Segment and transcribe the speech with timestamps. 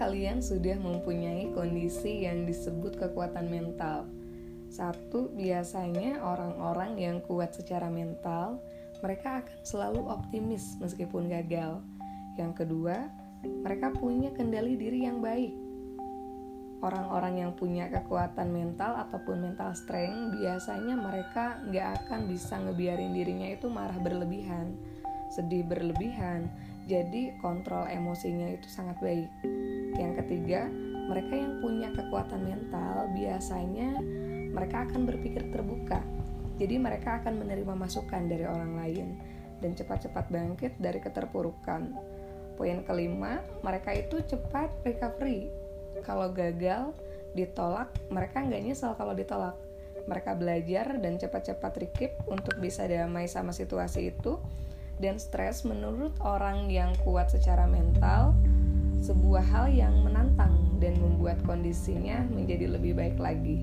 [0.00, 4.08] kalian sudah mempunyai kondisi yang disebut kekuatan mental.
[4.72, 8.58] Satu, biasanya orang-orang yang kuat secara mental,
[9.04, 11.80] mereka akan selalu optimis meskipun gagal.
[12.36, 13.08] Yang kedua,
[13.44, 15.54] mereka punya kendali diri yang baik.
[16.84, 23.48] Orang-orang yang punya kekuatan mental ataupun mental strength, biasanya mereka nggak akan bisa ngebiarin dirinya
[23.48, 24.76] itu marah berlebihan,
[25.32, 26.52] sedih berlebihan,
[26.86, 29.30] jadi kontrol emosinya itu sangat baik.
[29.98, 30.70] Yang ketiga,
[31.10, 33.98] mereka yang punya kekuatan mental biasanya
[34.54, 35.98] mereka akan berpikir terbuka.
[36.56, 39.18] Jadi mereka akan menerima masukan dari orang lain
[39.60, 41.90] dan cepat-cepat bangkit dari keterpurukan.
[42.56, 45.52] Poin kelima, mereka itu cepat recovery.
[46.06, 46.96] Kalau gagal,
[47.36, 49.58] ditolak, mereka nggak nyesal kalau ditolak.
[50.06, 54.38] Mereka belajar dan cepat-cepat rekip untuk bisa damai sama situasi itu
[54.96, 58.32] dan stres menurut orang yang kuat secara mental
[59.00, 63.62] sebuah hal yang menantang dan membuat kondisinya menjadi lebih baik lagi.